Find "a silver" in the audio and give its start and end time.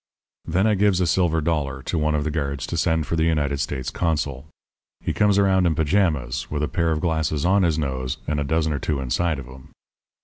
0.99-1.41